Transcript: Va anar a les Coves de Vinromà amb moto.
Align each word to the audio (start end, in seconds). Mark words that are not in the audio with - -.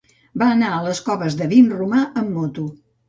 Va 0.41 0.45
anar 0.53 0.71
a 0.77 0.79
les 0.85 1.01
Coves 1.09 1.37
de 1.43 1.49
Vinromà 1.53 2.01
amb 2.23 2.33
moto. 2.39 2.67